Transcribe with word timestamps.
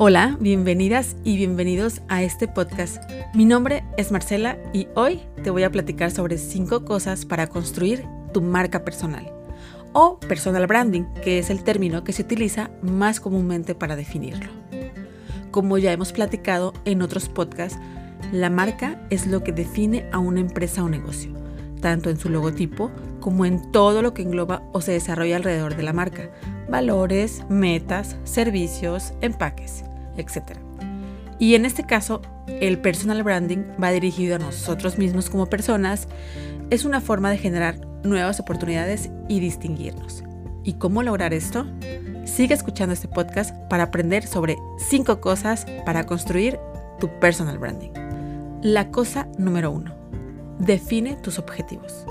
Hola, 0.00 0.36
bienvenidas 0.40 1.14
y 1.22 1.36
bienvenidos 1.36 2.02
a 2.08 2.24
este 2.24 2.48
podcast. 2.48 3.00
Mi 3.32 3.44
nombre 3.44 3.84
es 3.96 4.10
Marcela 4.10 4.58
y 4.72 4.88
hoy 4.96 5.20
te 5.44 5.50
voy 5.50 5.62
a 5.62 5.70
platicar 5.70 6.10
sobre 6.10 6.36
5 6.36 6.84
cosas 6.84 7.24
para 7.24 7.46
construir 7.46 8.04
tu 8.32 8.42
marca 8.42 8.84
personal 8.84 9.32
o 9.92 10.18
personal 10.18 10.66
branding, 10.66 11.04
que 11.22 11.38
es 11.38 11.48
el 11.48 11.62
término 11.62 12.02
que 12.02 12.12
se 12.12 12.22
utiliza 12.22 12.72
más 12.82 13.20
comúnmente 13.20 13.76
para 13.76 13.94
definirlo. 13.94 14.50
Como 15.52 15.78
ya 15.78 15.92
hemos 15.92 16.12
platicado 16.12 16.72
en 16.84 17.00
otros 17.00 17.28
podcasts, 17.28 17.78
la 18.32 18.50
marca 18.50 19.00
es 19.10 19.28
lo 19.28 19.44
que 19.44 19.52
define 19.52 20.08
a 20.10 20.18
una 20.18 20.40
empresa 20.40 20.82
o 20.82 20.88
negocio, 20.88 21.30
tanto 21.80 22.10
en 22.10 22.18
su 22.18 22.30
logotipo 22.30 22.90
como 23.24 23.46
en 23.46 23.72
todo 23.72 24.02
lo 24.02 24.12
que 24.12 24.20
engloba 24.20 24.62
o 24.72 24.82
se 24.82 24.92
desarrolla 24.92 25.36
alrededor 25.36 25.76
de 25.76 25.82
la 25.82 25.94
marca, 25.94 26.28
valores, 26.68 27.42
metas, 27.48 28.18
servicios, 28.24 29.14
empaques, 29.22 29.82
etc. 30.18 30.58
Y 31.38 31.54
en 31.54 31.64
este 31.64 31.86
caso, 31.86 32.20
el 32.48 32.78
personal 32.78 33.22
branding 33.22 33.60
va 33.82 33.92
dirigido 33.92 34.36
a 34.36 34.38
nosotros 34.38 34.98
mismos 34.98 35.30
como 35.30 35.46
personas, 35.46 36.06
es 36.68 36.84
una 36.84 37.00
forma 37.00 37.30
de 37.30 37.38
generar 37.38 37.80
nuevas 38.02 38.40
oportunidades 38.40 39.08
y 39.26 39.40
distinguirnos. 39.40 40.22
¿Y 40.62 40.74
cómo 40.74 41.02
lograr 41.02 41.32
esto? 41.32 41.64
Sigue 42.26 42.52
escuchando 42.52 42.92
este 42.92 43.08
podcast 43.08 43.56
para 43.70 43.84
aprender 43.84 44.26
sobre 44.26 44.58
5 44.76 45.22
cosas 45.22 45.64
para 45.86 46.04
construir 46.04 46.58
tu 47.00 47.08
personal 47.20 47.56
branding. 47.56 47.92
La 48.60 48.90
cosa 48.90 49.28
número 49.38 49.70
uno. 49.70 49.94
Define 50.58 51.16
tus 51.16 51.38
objetivos. 51.38 52.04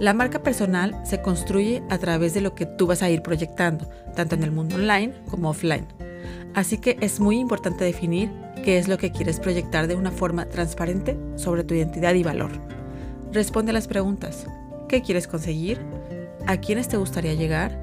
La 0.00 0.12
marca 0.12 0.42
personal 0.42 1.00
se 1.04 1.22
construye 1.22 1.82
a 1.88 1.98
través 1.98 2.34
de 2.34 2.40
lo 2.40 2.54
que 2.54 2.66
tú 2.66 2.86
vas 2.86 3.02
a 3.02 3.10
ir 3.10 3.22
proyectando, 3.22 3.88
tanto 4.14 4.34
en 4.34 4.42
el 4.42 4.50
mundo 4.50 4.76
online 4.76 5.14
como 5.30 5.50
offline. 5.50 5.86
Así 6.54 6.78
que 6.78 6.96
es 7.00 7.20
muy 7.20 7.38
importante 7.38 7.84
definir 7.84 8.30
qué 8.64 8.78
es 8.78 8.88
lo 8.88 8.98
que 8.98 9.12
quieres 9.12 9.40
proyectar 9.40 9.86
de 9.86 9.94
una 9.94 10.10
forma 10.10 10.46
transparente 10.46 11.16
sobre 11.36 11.64
tu 11.64 11.74
identidad 11.74 12.14
y 12.14 12.22
valor. 12.22 12.50
Responde 13.32 13.70
a 13.70 13.74
las 13.74 13.88
preguntas. 13.88 14.46
¿Qué 14.88 15.02
quieres 15.02 15.26
conseguir? 15.28 15.80
¿A 16.46 16.56
quiénes 16.56 16.88
te 16.88 16.96
gustaría 16.96 17.34
llegar? 17.34 17.78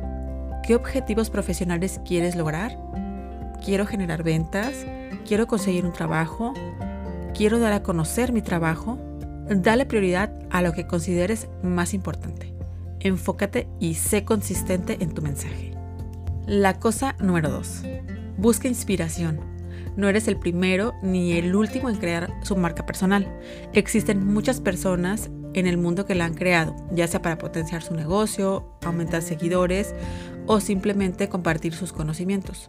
¿Qué 0.65 0.75
objetivos 0.75 1.29
profesionales 1.29 1.99
quieres 2.05 2.35
lograr? 2.35 2.77
¿Quiero 3.63 3.85
generar 3.85 4.23
ventas? 4.23 4.85
¿Quiero 5.25 5.47
conseguir 5.47 5.85
un 5.85 5.93
trabajo? 5.93 6.53
quiero 7.33 7.59
dar 7.59 7.73
a 7.73 7.83
conocer 7.83 8.33
mi 8.33 8.41
trabajo, 8.41 8.97
dale 9.55 9.85
prioridad 9.85 10.31
a 10.49 10.61
lo 10.61 10.73
que 10.73 10.87
consideres 10.87 11.47
más 11.63 11.93
importante. 11.93 12.53
Enfócate 12.99 13.67
y 13.79 13.95
sé 13.95 14.23
consistente 14.23 14.97
en 14.99 15.13
tu 15.13 15.21
mensaje. 15.21 15.73
La 16.47 16.79
cosa 16.79 17.15
número 17.19 17.49
2. 17.49 17.83
Busca 18.37 18.67
inspiración. 18.67 19.39
No 19.97 20.07
eres 20.07 20.27
el 20.27 20.37
primero 20.37 20.93
ni 21.03 21.33
el 21.33 21.55
último 21.55 21.89
en 21.89 21.97
crear 21.97 22.31
su 22.43 22.55
marca 22.55 22.85
personal. 22.85 23.27
Existen 23.73 24.25
muchas 24.25 24.61
personas 24.61 25.29
en 25.53 25.67
el 25.67 25.77
mundo 25.77 26.05
que 26.05 26.15
la 26.15 26.25
han 26.25 26.33
creado, 26.33 26.75
ya 26.93 27.07
sea 27.07 27.21
para 27.21 27.37
potenciar 27.37 27.81
su 27.81 27.93
negocio, 27.93 28.77
aumentar 28.83 29.21
seguidores 29.21 29.93
o 30.47 30.61
simplemente 30.61 31.27
compartir 31.27 31.73
sus 31.73 31.91
conocimientos. 31.91 32.67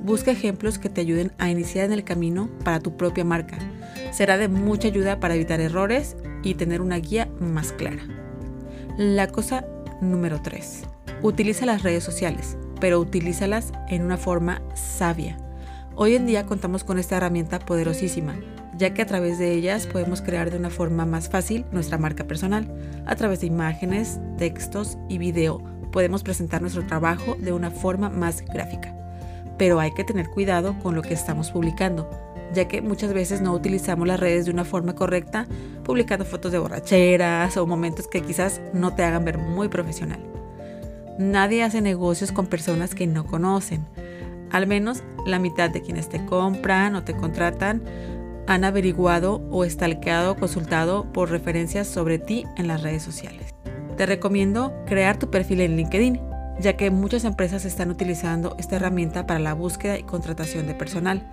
Busca 0.00 0.30
ejemplos 0.30 0.78
que 0.78 0.88
te 0.88 1.00
ayuden 1.00 1.32
a 1.38 1.50
iniciar 1.50 1.86
en 1.86 1.92
el 1.92 2.04
camino 2.04 2.48
para 2.64 2.78
tu 2.80 2.96
propia 2.96 3.24
marca. 3.24 3.58
Será 4.12 4.36
de 4.36 4.48
mucha 4.48 4.88
ayuda 4.88 5.18
para 5.18 5.34
evitar 5.34 5.60
errores 5.60 6.16
y 6.42 6.54
tener 6.54 6.80
una 6.80 6.96
guía 6.96 7.28
más 7.40 7.72
clara. 7.72 8.02
La 8.96 9.28
cosa 9.28 9.66
número 10.00 10.40
3. 10.40 10.84
Utiliza 11.22 11.66
las 11.66 11.82
redes 11.82 12.04
sociales, 12.04 12.56
pero 12.80 13.00
utilízalas 13.00 13.72
en 13.88 14.02
una 14.02 14.16
forma 14.16 14.62
sabia. 14.74 15.36
Hoy 15.96 16.14
en 16.14 16.26
día 16.26 16.46
contamos 16.46 16.84
con 16.84 17.00
esta 17.00 17.16
herramienta 17.16 17.58
poderosísima, 17.58 18.36
ya 18.76 18.94
que 18.94 19.02
a 19.02 19.06
través 19.06 19.40
de 19.40 19.52
ellas 19.52 19.88
podemos 19.88 20.22
crear 20.22 20.52
de 20.52 20.58
una 20.58 20.70
forma 20.70 21.06
más 21.06 21.28
fácil 21.28 21.64
nuestra 21.72 21.98
marca 21.98 22.24
personal. 22.24 22.72
A 23.04 23.16
través 23.16 23.40
de 23.40 23.48
imágenes, 23.48 24.20
textos 24.36 24.96
y 25.08 25.18
video 25.18 25.60
podemos 25.90 26.22
presentar 26.22 26.60
nuestro 26.60 26.86
trabajo 26.86 27.34
de 27.40 27.52
una 27.52 27.72
forma 27.72 28.10
más 28.10 28.44
gráfica 28.44 28.97
pero 29.58 29.80
hay 29.80 29.92
que 29.92 30.04
tener 30.04 30.30
cuidado 30.30 30.78
con 30.82 30.94
lo 30.94 31.02
que 31.02 31.14
estamos 31.14 31.50
publicando, 31.50 32.08
ya 32.54 32.68
que 32.68 32.80
muchas 32.80 33.12
veces 33.12 33.40
no 33.40 33.52
utilizamos 33.52 34.06
las 34.06 34.20
redes 34.20 34.46
de 34.46 34.52
una 34.52 34.64
forma 34.64 34.94
correcta, 34.94 35.46
publicando 35.84 36.24
fotos 36.24 36.52
de 36.52 36.58
borracheras 36.58 37.56
o 37.56 37.66
momentos 37.66 38.06
que 38.08 38.22
quizás 38.22 38.60
no 38.72 38.94
te 38.94 39.02
hagan 39.02 39.24
ver 39.24 39.38
muy 39.38 39.68
profesional. 39.68 40.20
Nadie 41.18 41.64
hace 41.64 41.80
negocios 41.80 42.30
con 42.30 42.46
personas 42.46 42.94
que 42.94 43.06
no 43.06 43.26
conocen. 43.26 43.84
Al 44.50 44.66
menos 44.66 45.02
la 45.26 45.38
mitad 45.38 45.68
de 45.68 45.82
quienes 45.82 46.08
te 46.08 46.24
compran 46.24 46.94
o 46.94 47.02
te 47.02 47.14
contratan 47.14 47.82
han 48.46 48.64
averiguado 48.64 49.42
o 49.50 49.64
estalqueado 49.64 50.32
o 50.32 50.36
consultado 50.36 51.12
por 51.12 51.30
referencias 51.30 51.86
sobre 51.86 52.18
ti 52.18 52.46
en 52.56 52.68
las 52.68 52.82
redes 52.82 53.02
sociales. 53.02 53.54
Te 53.96 54.06
recomiendo 54.06 54.72
crear 54.86 55.18
tu 55.18 55.28
perfil 55.28 55.60
en 55.60 55.76
LinkedIn 55.76 56.27
ya 56.60 56.76
que 56.76 56.90
muchas 56.90 57.24
empresas 57.24 57.64
están 57.64 57.90
utilizando 57.90 58.56
esta 58.58 58.76
herramienta 58.76 59.26
para 59.26 59.40
la 59.40 59.54
búsqueda 59.54 59.98
y 59.98 60.02
contratación 60.02 60.66
de 60.66 60.74
personal, 60.74 61.26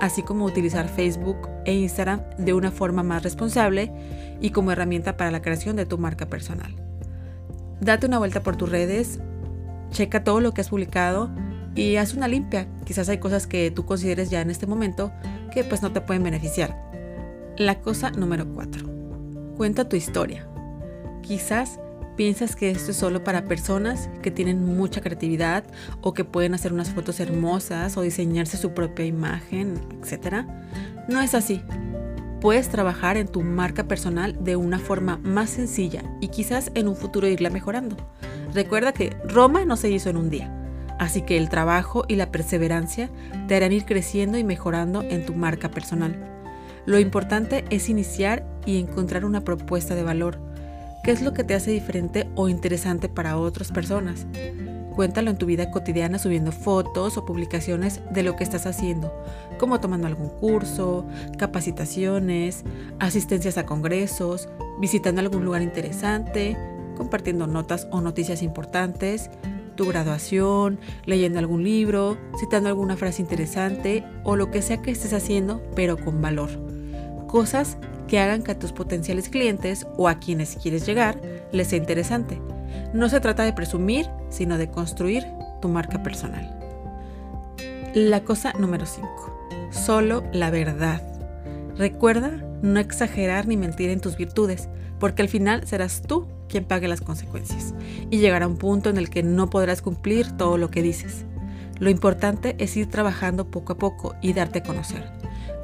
así 0.00 0.22
como 0.22 0.44
utilizar 0.44 0.88
Facebook 0.88 1.48
e 1.64 1.74
Instagram 1.74 2.22
de 2.38 2.54
una 2.54 2.70
forma 2.70 3.02
más 3.02 3.22
responsable 3.22 3.92
y 4.40 4.50
como 4.50 4.72
herramienta 4.72 5.16
para 5.16 5.30
la 5.30 5.42
creación 5.42 5.76
de 5.76 5.86
tu 5.86 5.98
marca 5.98 6.26
personal. 6.26 6.74
Date 7.80 8.06
una 8.06 8.18
vuelta 8.18 8.42
por 8.42 8.56
tus 8.56 8.70
redes, 8.70 9.20
checa 9.90 10.24
todo 10.24 10.40
lo 10.40 10.52
que 10.52 10.60
has 10.60 10.68
publicado 10.68 11.30
y 11.74 11.96
haz 11.96 12.14
una 12.14 12.28
limpia. 12.28 12.66
Quizás 12.84 13.08
hay 13.08 13.18
cosas 13.18 13.46
que 13.46 13.70
tú 13.70 13.86
consideres 13.86 14.30
ya 14.30 14.40
en 14.40 14.50
este 14.50 14.66
momento 14.66 15.12
que 15.52 15.64
pues 15.64 15.82
no 15.82 15.92
te 15.92 16.00
pueden 16.00 16.22
beneficiar. 16.22 16.76
La 17.56 17.80
cosa 17.80 18.10
número 18.10 18.46
4. 18.52 18.88
Cuenta 19.56 19.88
tu 19.88 19.96
historia. 19.96 20.46
Quizás 21.22 21.80
piensas 22.16 22.56
que 22.56 22.70
esto 22.70 22.90
es 22.90 22.96
solo 22.96 23.24
para 23.24 23.44
personas 23.44 24.08
que 24.22 24.30
tienen 24.30 24.64
mucha 24.64 25.00
creatividad 25.00 25.64
o 26.00 26.12
que 26.12 26.24
pueden 26.24 26.54
hacer 26.54 26.72
unas 26.72 26.90
fotos 26.90 27.20
hermosas 27.20 27.96
o 27.96 28.02
diseñarse 28.02 28.56
su 28.56 28.72
propia 28.72 29.06
imagen, 29.06 29.80
etc. 30.02 30.44
No 31.08 31.20
es 31.20 31.34
así. 31.34 31.62
Puedes 32.40 32.68
trabajar 32.70 33.16
en 33.16 33.28
tu 33.28 33.42
marca 33.42 33.84
personal 33.84 34.42
de 34.42 34.56
una 34.56 34.78
forma 34.78 35.18
más 35.18 35.50
sencilla 35.50 36.02
y 36.20 36.28
quizás 36.28 36.70
en 36.74 36.88
un 36.88 36.96
futuro 36.96 37.28
irla 37.28 37.50
mejorando. 37.50 37.96
Recuerda 38.54 38.92
que 38.92 39.16
Roma 39.24 39.64
no 39.64 39.76
se 39.76 39.90
hizo 39.90 40.08
en 40.08 40.16
un 40.16 40.30
día, 40.30 40.50
así 40.98 41.22
que 41.22 41.36
el 41.36 41.50
trabajo 41.50 42.04
y 42.08 42.16
la 42.16 42.32
perseverancia 42.32 43.10
te 43.46 43.56
harán 43.56 43.72
ir 43.72 43.84
creciendo 43.84 44.38
y 44.38 44.44
mejorando 44.44 45.02
en 45.02 45.26
tu 45.26 45.34
marca 45.34 45.70
personal. 45.70 46.30
Lo 46.86 46.98
importante 46.98 47.64
es 47.70 47.88
iniciar 47.88 48.46
y 48.64 48.78
encontrar 48.80 49.24
una 49.24 49.42
propuesta 49.42 49.94
de 49.94 50.02
valor 50.02 50.49
¿Qué 51.02 51.12
es 51.12 51.22
lo 51.22 51.32
que 51.32 51.44
te 51.44 51.54
hace 51.54 51.70
diferente 51.70 52.28
o 52.34 52.48
interesante 52.48 53.08
para 53.08 53.38
otras 53.38 53.72
personas? 53.72 54.26
Cuéntalo 54.94 55.30
en 55.30 55.38
tu 55.38 55.46
vida 55.46 55.70
cotidiana 55.70 56.18
subiendo 56.18 56.52
fotos 56.52 57.16
o 57.16 57.24
publicaciones 57.24 58.02
de 58.10 58.22
lo 58.22 58.36
que 58.36 58.44
estás 58.44 58.66
haciendo, 58.66 59.10
como 59.58 59.80
tomando 59.80 60.06
algún 60.06 60.28
curso, 60.28 61.06
capacitaciones, 61.38 62.64
asistencias 62.98 63.56
a 63.56 63.64
congresos, 63.64 64.50
visitando 64.78 65.22
algún 65.22 65.46
lugar 65.46 65.62
interesante, 65.62 66.58
compartiendo 66.98 67.46
notas 67.46 67.88
o 67.90 68.02
noticias 68.02 68.42
importantes, 68.42 69.30
tu 69.76 69.86
graduación, 69.86 70.78
leyendo 71.06 71.38
algún 71.38 71.64
libro, 71.64 72.18
citando 72.38 72.68
alguna 72.68 72.98
frase 72.98 73.22
interesante 73.22 74.04
o 74.24 74.36
lo 74.36 74.50
que 74.50 74.60
sea 74.60 74.82
que 74.82 74.90
estés 74.90 75.14
haciendo, 75.14 75.62
pero 75.74 75.96
con 75.96 76.20
valor. 76.20 76.50
Cosas 77.26 77.78
que 78.10 78.18
hagan 78.18 78.42
que 78.42 78.50
a 78.50 78.58
tus 78.58 78.72
potenciales 78.72 79.28
clientes 79.28 79.86
o 79.96 80.08
a 80.08 80.18
quienes 80.18 80.56
quieres 80.56 80.84
llegar 80.84 81.20
les 81.52 81.68
sea 81.68 81.78
interesante. 81.78 82.40
No 82.92 83.08
se 83.08 83.20
trata 83.20 83.44
de 83.44 83.52
presumir, 83.52 84.06
sino 84.30 84.58
de 84.58 84.68
construir 84.68 85.24
tu 85.62 85.68
marca 85.68 86.02
personal. 86.02 86.58
La 87.94 88.24
cosa 88.24 88.52
número 88.54 88.84
5. 88.84 89.68
Solo 89.70 90.24
la 90.32 90.50
verdad. 90.50 91.00
Recuerda 91.76 92.32
no 92.62 92.80
exagerar 92.80 93.46
ni 93.46 93.56
mentir 93.56 93.90
en 93.90 94.00
tus 94.00 94.16
virtudes, 94.16 94.68
porque 94.98 95.22
al 95.22 95.28
final 95.28 95.64
serás 95.68 96.02
tú 96.02 96.26
quien 96.48 96.64
pague 96.64 96.88
las 96.88 97.00
consecuencias 97.00 97.74
y 98.10 98.18
llegará 98.18 98.48
un 98.48 98.56
punto 98.56 98.90
en 98.90 98.98
el 98.98 99.08
que 99.08 99.22
no 99.22 99.50
podrás 99.50 99.82
cumplir 99.82 100.36
todo 100.36 100.58
lo 100.58 100.68
que 100.68 100.82
dices. 100.82 101.24
Lo 101.78 101.90
importante 101.90 102.56
es 102.58 102.76
ir 102.76 102.90
trabajando 102.90 103.52
poco 103.52 103.74
a 103.74 103.78
poco 103.78 104.16
y 104.20 104.32
darte 104.32 104.58
a 104.58 104.62
conocer. 104.64 105.12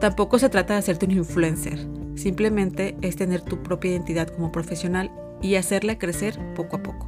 Tampoco 0.00 0.38
se 0.38 0.48
trata 0.48 0.74
de 0.74 0.78
hacerte 0.78 1.06
un 1.06 1.12
influencer, 1.12 2.05
Simplemente 2.16 2.96
es 3.02 3.14
tener 3.16 3.42
tu 3.42 3.62
propia 3.62 3.92
identidad 3.92 4.28
como 4.28 4.50
profesional 4.50 5.12
y 5.42 5.54
hacerla 5.54 5.98
crecer 5.98 6.38
poco 6.54 6.76
a 6.76 6.82
poco. 6.82 7.06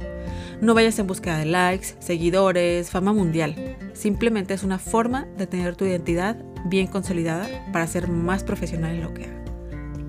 No 0.61 0.73
vayas 0.73 0.99
en 0.99 1.07
búsqueda 1.07 1.37
de 1.37 1.45
likes, 1.45 1.95
seguidores, 1.99 2.89
fama 2.89 3.11
mundial. 3.11 3.77
Simplemente 3.93 4.53
es 4.53 4.63
una 4.63 4.79
forma 4.79 5.25
de 5.37 5.47
tener 5.47 5.75
tu 5.75 5.85
identidad 5.85 6.37
bien 6.65 6.87
consolidada 6.87 7.47
para 7.71 7.87
ser 7.87 8.07
más 8.07 8.43
profesional 8.43 8.95
en 8.95 9.01
lo 9.01 9.13
que 9.13 9.25
hagas. 9.25 9.39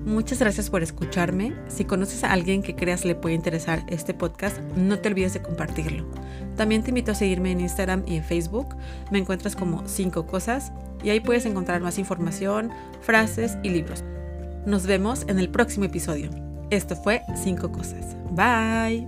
Muchas 0.05 0.39
gracias 0.39 0.69
por 0.69 0.81
escucharme. 0.81 1.53
Si 1.67 1.85
conoces 1.85 2.23
a 2.23 2.31
alguien 2.31 2.63
que 2.63 2.75
creas 2.75 3.05
le 3.05 3.15
puede 3.15 3.35
interesar 3.35 3.83
este 3.87 4.13
podcast, 4.13 4.59
no 4.75 4.99
te 4.99 5.09
olvides 5.09 5.33
de 5.33 5.43
compartirlo. 5.43 6.05
También 6.57 6.83
te 6.83 6.89
invito 6.89 7.11
a 7.11 7.15
seguirme 7.15 7.51
en 7.51 7.61
Instagram 7.61 8.03
y 8.07 8.17
en 8.17 8.23
Facebook. 8.23 8.75
Me 9.11 9.19
encuentras 9.19 9.55
como 9.55 9.87
5 9.87 10.25
cosas 10.25 10.71
y 11.03 11.11
ahí 11.11 11.19
puedes 11.19 11.45
encontrar 11.45 11.81
más 11.81 11.99
información, 11.99 12.71
frases 13.01 13.57
y 13.63 13.69
libros. 13.69 14.03
Nos 14.65 14.85
vemos 14.85 15.23
en 15.27 15.39
el 15.39 15.49
próximo 15.49 15.85
episodio. 15.85 16.29
Esto 16.69 16.95
fue 16.95 17.21
5 17.35 17.71
Cosas. 17.71 18.15
Bye. 18.31 19.07